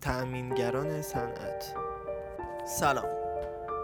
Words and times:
تأمینگران 0.00 1.02
صنعت. 1.02 1.74
سلام. 2.66 3.19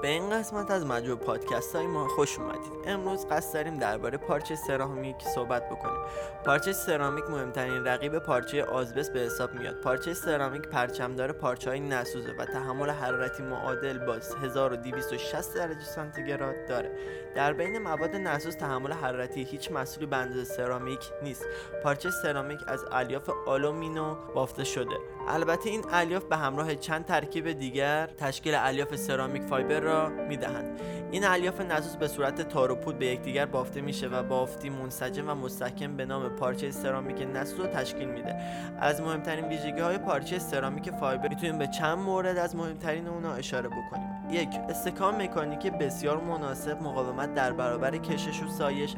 به 0.06 0.12
این 0.12 0.30
قسمت 0.30 0.71
از 0.71 0.86
مجموع 0.86 1.17
پادکست 1.17 1.76
های 1.76 1.86
ما 1.86 2.08
خوش 2.08 2.38
اومدید. 2.38 2.72
امروز 2.86 3.26
قصد 3.26 3.54
داریم 3.54 3.78
درباره 3.78 4.18
پارچه 4.18 4.56
سرامیک 4.56 5.17
صحبت 5.34 5.68
بکنیم. 5.68 6.00
پارچه 6.44 6.72
سرامیک 6.72 7.25
مهمترین 7.31 7.84
رقیب 7.84 8.18
پارچه 8.18 8.64
آزبست 8.64 9.12
به 9.12 9.20
حساب 9.20 9.54
میاد. 9.54 9.80
پارچه 9.80 10.14
سرامیک 10.14 10.62
پرچمدار 10.62 11.32
پارچه 11.32 11.70
های 11.70 11.80
نسوزه 11.80 12.32
و 12.38 12.45
تحمل 12.45 12.90
حرارتی 12.90 13.42
معادل 13.42 13.98
با 13.98 14.14
1260 14.42 15.54
درجه 15.54 15.80
سانتیگراد 15.80 16.54
داره. 16.68 16.91
در 17.34 17.52
بین 17.52 17.79
مواد 17.79 18.16
نسوز 18.16 18.57
تحمل 18.57 18.93
حرارتی 18.93 19.45
هیچ 19.45 19.73
مسئولی 19.73 20.07
به 20.07 20.16
اندازه 20.16 20.45
سرامیک 20.45 21.00
نیست. 21.23 21.46
پارچه 21.82 22.11
سرامیک 22.11 22.61
از 22.66 22.84
الیاف 22.93 23.30
آلومینا 23.46 24.14
بافته 24.34 24.64
شده. 24.64 24.96
البته 25.29 25.70
این 25.70 25.84
الیاف 25.93 26.25
به 26.25 26.36
همراه 26.36 26.75
چند 26.75 27.04
ترکیب 27.04 27.52
دیگر 27.52 28.07
تشکیل 28.07 28.54
الیاف 28.54 28.96
سرامیک 28.96 29.43
fiber 29.43 29.80
را 29.80 29.96
می‌دهند. 30.29 30.81
این 31.11 31.25
الیاف 31.25 31.61
نسوز 31.61 31.96
به 31.96 32.09
صورت 32.09 32.49
تار 32.49 32.71
و 32.71 32.75
پود 32.75 32.99
به 32.99 33.07
یکدیگر 33.07 33.47
بافته 33.47 33.81
میشه 33.81 34.09
و 34.09 34.23
بافتی 34.23 34.71
منسجم 34.71 35.31
و 35.31 35.35
مستحکم 35.35 35.97
به 35.97 36.05
نام 36.05 36.29
پارچه 36.29 36.71
سرامیک 36.71 37.27
نسوز 37.35 37.61
رو 37.61 37.67
تشکیل 37.67 38.09
میده. 38.09 38.37
از 38.81 39.01
مهمترین 39.01 39.45
ویژگی 39.45 39.81
های 39.81 39.99
پارچه 39.99 40.39
سرامیک 40.39 40.91
fiber 40.91 41.29
می‌تونیم 41.29 41.59
به 41.59 41.67
چند 41.67 41.99
مورد 41.99 42.39
از 42.39 42.57
مهمترین 42.57 43.09
اونا 43.09 43.33
اشاره 43.33 43.69
بکنیم. 43.69 44.09
یک 44.31 44.49
استحکام 44.69 45.23
مکانیکی 45.23 45.71
بسیار 45.71 46.21
مناسب 46.21 46.83
مقاومت 46.83 47.35
در 47.35 47.53
برابر 47.53 47.97
کشش 47.97 48.43
و 48.43 48.49
سایش 48.49 48.95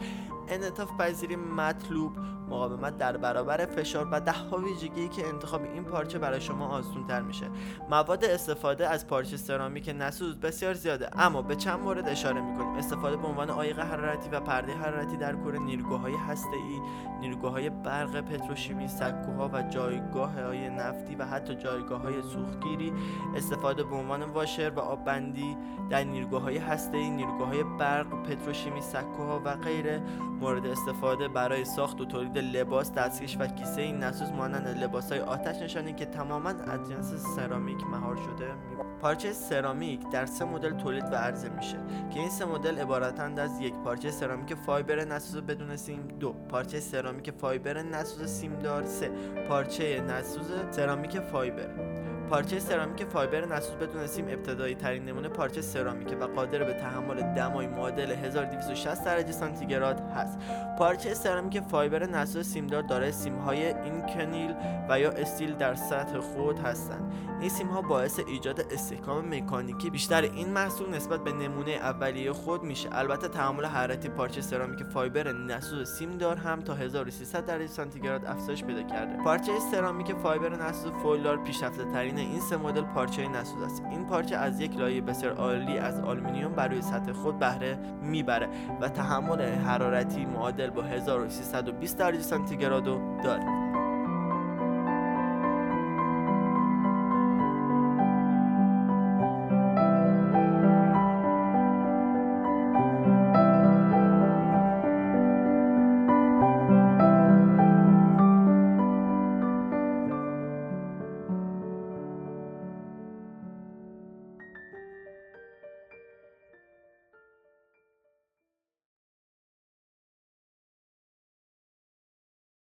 انعطاف 0.48 0.96
پذیری 0.98 1.36
مطلوب 1.36 2.12
مقاومت 2.48 2.98
در 2.98 3.16
برابر 3.16 3.66
فشار 3.66 4.08
و 4.12 4.20
ده 4.20 4.50
ویژگی 4.64 5.08
که 5.08 5.26
انتخاب 5.26 5.62
این 5.62 5.84
پارچه 5.84 6.18
برای 6.18 6.40
شما 6.40 6.68
آسان 6.68 7.06
تر 7.06 7.22
میشه. 7.22 7.46
مواد 7.90 8.24
استفاده 8.24 8.88
از 8.88 9.06
پارچه 9.06 9.36
سرامیک 9.36 9.94
نسوز 9.98 10.40
بسیار 10.40 10.74
زیاده 10.74 11.20
اما 11.20 11.42
به 11.42 11.56
چند 11.56 11.80
مورد 11.80 12.08
اشاره 12.08 12.40
می‌کنیم. 12.40 12.74
استفاده 12.74 13.16
به 13.16 13.26
عنوان 13.26 13.50
عایق 13.50 13.78
حرارتی 13.78 14.30
و 14.30 14.40
پرده 14.40 14.72
حرارتی 14.72 15.16
در 15.16 15.36
کور 15.36 15.58
نیروگاههای 15.58 16.14
هسته‌ای 16.14 16.80
نیروگاههای 17.20 17.70
برق 17.70 18.20
پتروشیمی 18.20 18.88
سکوها 18.88 19.50
و 19.52 19.62
جایگاه 19.62 20.32
های 20.32 20.68
نفتی 20.68 21.14
و 21.14 21.24
حتی 21.24 21.54
جایگاه 21.54 22.00
های 22.00 22.22
سوختگیری. 22.22 22.92
استفاده 23.36 23.82
به 23.84 23.96
عنوان 23.96 24.22
واشر 24.22 24.72
و 24.76 24.80
آب 24.80 25.04
بندی 25.04 25.56
در 25.90 26.04
نیروگاه 26.04 26.42
های 26.42 26.58
هسته‌ای 26.58 27.10
نیروگاه 27.10 27.48
های 27.48 27.64
برق 27.78 28.22
پتروشیمی 28.22 28.80
سکوها 28.80 29.42
و 29.44 29.56
غیره. 29.56 30.02
مورد 30.40 30.66
استفاده 30.66 31.28
برای 31.28 31.64
ساخت 31.64 32.00
و 32.00 32.04
تولید 32.04 32.38
لباس 32.38 32.92
دستکش 32.92 33.36
و 33.40 33.46
کیسه 33.46 33.82
های 33.82 33.98
نسوز 33.98 34.32
مانند 34.32 34.84
لباس 34.84 35.12
های 35.12 35.20
آتش 35.20 35.62
نشانی 35.62 35.92
که 35.92 36.06
تماما 36.06 36.48
از 36.48 36.90
جنس 36.90 37.14
سرامیک 37.36 37.84
مهار 37.84 38.16
شده 38.16 38.54
پارچه 39.00 39.32
سرامیک 39.32 40.00
در 40.12 40.26
سه 40.26 40.44
مدل 40.44 40.70
تولید 40.70 41.04
و 41.04 41.14
عرضه 41.16 41.48
میشه 41.48 41.76
که 42.10 42.20
این 42.20 42.30
سه 42.30 42.44
مدل 42.44 42.78
عبارتند 42.78 43.38
از 43.38 43.60
یک 43.60 43.74
پارچه 43.74 44.10
سرامیک 44.10 44.54
fiber 44.54 45.04
نسوز 45.04 45.42
بدون 45.42 45.76
سیم 45.76 46.08
دو 46.20 46.32
پارچه 46.32 46.80
سرامیک 46.80 47.30
fiber 47.30 47.82
نسوز 47.82 48.30
سیمدار 48.30 48.84
سه 48.84 49.10
پارچه 49.48 50.00
نسوز 50.00 50.52
سرامیک 50.70 51.20
fiber. 51.20 52.07
پارچه 52.30 52.58
سرامیک 52.58 53.04
fiber 53.04 53.44
نسوز 53.44 53.74
بدون 53.74 54.06
سیم 54.06 54.24
ابتدایی 54.28 54.74
ترین 54.74 55.04
نمونه 55.04 55.28
پارچه 55.28 55.62
سرامیک 55.62 56.16
و 56.20 56.24
قادر 56.24 56.64
به 56.64 56.72
تحمل 56.72 57.34
دمای 57.34 57.66
معادل 57.66 58.10
1260 58.10 59.04
درجه 59.04 59.32
سانتیگراد 59.32 60.00
هست. 60.00 60.38
پارچه 60.78 61.14
سرامیک 61.14 61.60
fiber 61.60 62.06
نسوز 62.06 62.46
سیمدار 62.46 62.82
دارای 62.82 63.12
سیم 63.12 63.36
های 63.36 63.66
Inconel 63.66 64.54
و 64.88 65.00
یا 65.00 65.10
استیل 65.10 65.54
در 65.54 65.74
سطح 65.74 66.18
خود 66.18 66.58
هستند. 66.58 67.12
این 67.40 67.50
سیم 67.50 67.66
ها 67.66 67.82
باعث 67.82 68.20
ایجاد 68.26 68.60
استحکام 68.60 69.34
مکانیکی 69.34 69.90
بیشتر 69.90 70.22
این 70.22 70.48
محصول 70.48 70.90
نسبت 70.90 71.24
به 71.24 71.32
نمونه 71.32 71.70
اولیه 71.70 72.32
خود 72.32 72.62
میشه. 72.62 72.88
البته 72.92 73.28
تحمل 73.28 73.64
حرارتی 73.64 74.08
پارچه 74.08 74.40
سرامیک 74.40 74.82
fiber 74.82 75.32
نسوز 75.32 75.90
سیمدار 75.90 76.36
هم 76.36 76.60
تا 76.60 76.74
1300 76.74 77.46
درجه 77.46 77.66
سانتیگراد 77.66 78.24
افزایش 78.24 78.64
پیدا 78.64 78.82
کرده. 78.82 79.22
پارچه 79.22 79.52
سرامیک 79.70 80.12
fiber 80.12 80.56
نسوز 80.56 80.92
foil 81.02 81.25
دار 81.25 81.36
پیشرفته 81.36 81.84
ترین 81.84 82.17
این 82.20 82.40
سه 82.40 82.56
مدل 82.56 82.82
پارچه 82.82 83.28
نسوز 83.28 83.62
است. 83.62 83.82
این 83.90 84.06
پارچه 84.06 84.36
از 84.36 84.60
یک 84.60 84.76
لایه 84.76 85.00
بسیار 85.00 85.32
عالی 85.32 85.78
از 85.78 86.00
آلومینیوم 86.00 86.52
برای 86.52 86.82
سطح 86.82 87.12
خود 87.12 87.38
بهره 87.38 87.78
می‌بره 88.02 88.48
و 88.80 88.88
تحمل 88.88 89.42
حرارتی 89.42 90.24
معادل 90.24 90.70
با 90.70 90.82
1320 90.82 91.98
درجه 91.98 92.20
سانتیگراد 92.20 92.84
داره. 93.22 93.67